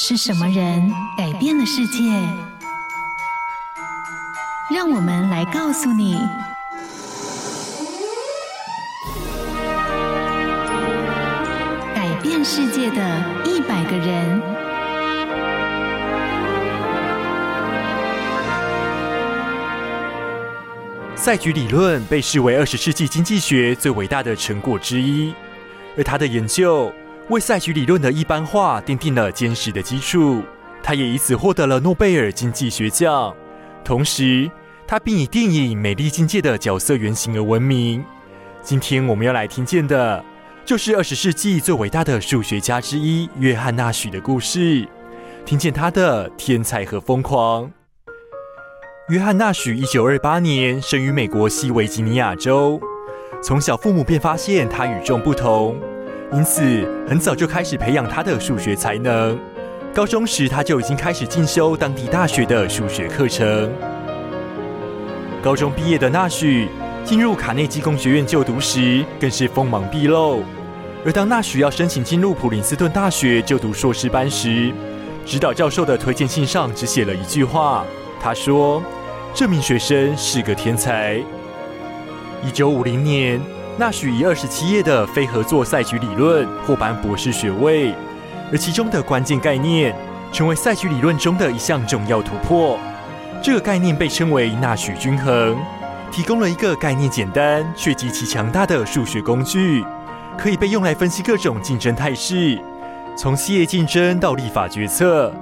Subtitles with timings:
[0.00, 2.04] 是什么人改变了世界？
[4.72, 6.16] 让我们来告诉你：
[11.96, 14.40] 改变世界的一百个人。
[21.16, 25.34] 赛局理论被视为二十世纪经济学最伟大的成果之一，
[25.96, 26.92] 而他的研究，
[27.30, 30.42] 为赛局理论的一般化奠定了坚实的基础，
[30.82, 33.34] 他也以此获得了诺贝尔经济学奖。
[33.84, 34.50] 同时，
[34.86, 38.02] 他并以电影《美丽境界》的角色原型而闻名。
[38.62, 40.24] 今天我们要来听见的，
[40.64, 44.88] 就是二十世纪最伟大的数学家之一约翰纳许的故事，
[45.44, 47.70] 听见他的天才和疯狂。
[49.10, 52.80] 约翰纳许一九二八年生于美国西维吉尼亚州，
[53.42, 55.78] 从小父母便发现他与众不同。
[56.30, 59.38] 因此，很早就开始培养他的数学才能。
[59.94, 63.72] 高中时，他就已经开始进修当地大学的数学课程。
[65.42, 66.68] 高中毕业的纳许
[67.02, 70.42] 进入卡内基工学院就读时，更是锋芒毕露。
[71.02, 74.70] 而当纳许要申请进入普林斯顿大学就读硕士班时，
[75.24, 77.86] 指导教授的推荐信上只写了一句话
[78.20, 78.82] ：“他说，
[79.32, 81.14] 这名学生是个天才。”
[82.44, 83.40] 一九五零年。
[83.78, 87.94] 纳许以二十七页的非合作赛局理论获颁博士学位，
[88.50, 89.94] 而其中的关键概念
[90.32, 92.76] 成为赛局理论中的一项重要突破。
[93.40, 95.56] 这个概念被称为纳许均衡，
[96.10, 99.84] 提供了一个概念简单却极其强大的数学工具，
[100.36, 102.60] 可以被用来分析各种竞争态势，
[103.16, 105.32] 从企业竞争到立法决策。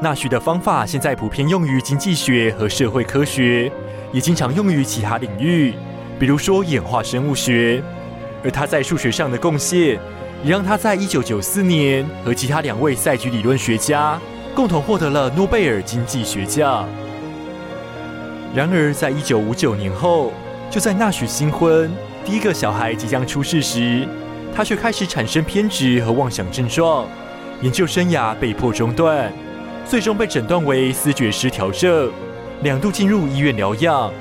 [0.00, 3.70] 纳许的方法现在普遍用于经济学和社会科学，
[4.12, 5.74] 也经常用于其他领域。
[6.22, 7.82] 比如说演化生物学，
[8.44, 9.98] 而他在数学上的贡献，
[10.44, 14.20] 也让他在一九九四年和其他两位赛局理论学家
[14.54, 16.88] 共同获得了诺贝尔经济学奖。
[18.54, 20.32] 然而，在一九五九年后，
[20.70, 21.90] 就在纳许新婚、
[22.24, 24.06] 第一个小孩即将出世时，
[24.54, 27.04] 他却开始产生偏执和妄想症状，
[27.62, 29.32] 研究生涯被迫中断，
[29.84, 32.12] 最终被诊断为思觉失调症，
[32.62, 34.12] 两度进入医院疗养。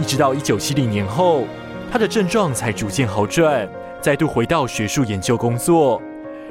[0.00, 1.44] 一直到一九七零年后，
[1.92, 3.68] 他的症状才逐渐好转，
[4.00, 6.00] 再度回到学术研究工作。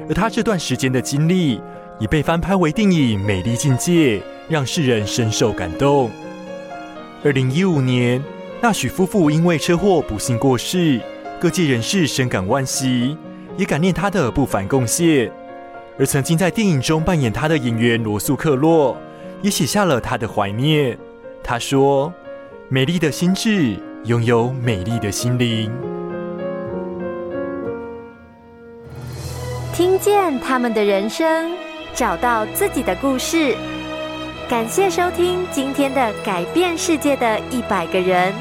[0.08, 1.60] 而他这段时间的经历，
[1.98, 4.18] 已被翻拍为电影《美丽境界》，
[4.48, 6.12] 让世人深受感动。
[7.24, 8.22] 二零一五年，
[8.62, 11.00] 纳许夫妇因为车祸不幸过世，
[11.40, 13.16] 各界人士深感惋惜，
[13.56, 15.28] 也感念他的不凡贡献。
[15.98, 18.96] 而曾经在电影中扮演他的演员罗素克洛，
[19.42, 20.96] 也写下了他的怀念。
[21.42, 22.12] 他说。
[22.72, 25.68] 美丽的心智拥有美丽的心灵，
[29.74, 31.50] 听见他们的人生，
[31.94, 33.56] 找到自己的故事。
[34.48, 38.32] 感谢收听今天的改变世界的一百个人。